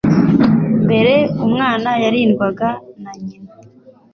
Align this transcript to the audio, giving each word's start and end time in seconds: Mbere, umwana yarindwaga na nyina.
Mbere, 0.85 1.15
umwana 1.45 1.89
yarindwaga 2.03 2.69
na 3.01 3.11
nyina. 3.23 3.51